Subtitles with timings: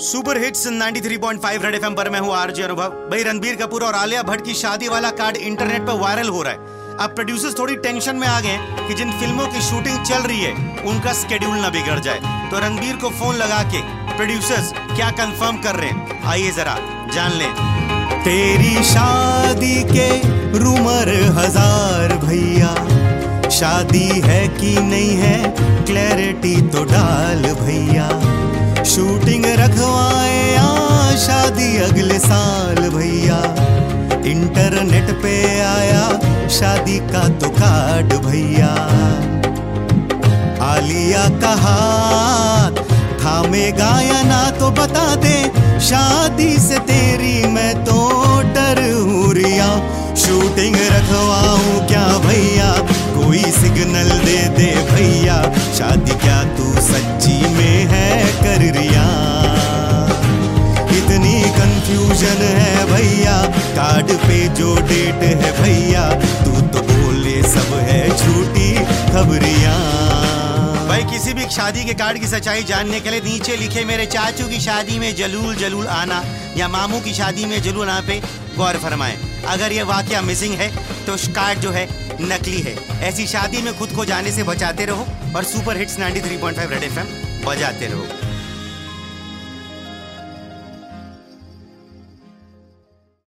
[0.00, 4.22] Super hits 93.5 red FM पर मैं हूँ आरजे अनुभव। भाई रणबीर कपूर और आलिया
[4.22, 8.16] भट्ट की शादी वाला कार्ड इंटरनेट पर वायरल हो रहा है। अब प्रोड्यूसर्स थोड़ी टेंशन
[8.16, 10.52] में आ गए कि जिन फ़िल्मों की शूटिंग चल रही है,
[10.84, 13.82] उनका स्केड्यूल ना बिगड़ जाए। तो रणबीर को फ़ोन लगा के
[14.16, 16.22] प्रोड्यूसर्स क्या कंफर्म कर रहे हैं?
[16.24, 16.76] आइए जरा
[17.14, 17.52] जान लें।
[18.24, 20.08] तेरी शादी के
[20.58, 22.74] रूमर हज़ार भैया,
[23.50, 25.54] शादी है कि नहीं है
[25.86, 28.08] क्लैरिटी तो डाल भैया।
[28.90, 29.29] शादी
[31.80, 33.38] अगले साल भैया।
[34.26, 38.72] इंटरनेट पे आया, शादी का तो कार्ड भैया।
[40.64, 42.72] आलिया का हाथ
[43.24, 47.98] थामेगा या ना तो बता दे। शादी से तेरी मैं तो
[48.42, 48.80] डर
[49.34, 49.68] रिया।
[50.14, 52.72] शूटिंग रखवाऊं क्या भैया?
[52.88, 55.42] कोई सिग्नल दे दे भैया।
[55.78, 57.19] शादी क्या तू सच्ची
[61.90, 63.36] कंफ्यूजन है भैया।
[63.76, 66.02] कार्ड पे जो डेट है भैया।
[66.44, 68.68] तू तो बोले सब है झूठी
[69.12, 69.74] खबरिया।
[70.88, 74.46] भाई, किसी भी शादी के कार्ड की सच्चाई जानने के लिए नीचे लिखे मेरे चाचू
[74.48, 76.22] की शादी में जलूल जलूल आना
[76.56, 78.20] या मामू की शादी में जलूल आना पे
[78.56, 80.70] गौर फरमाएँ। अगर ये वाक्य मिसिंग है
[81.06, 81.86] तो कार्ड जो है
[82.22, 86.70] नकली है। ऐसी शादी में खुद को जाने से बचाते रहो और सुपर हिट्स 93.5
[86.70, 87.06] रेड एफएम
[87.46, 88.29] बजाते रहो।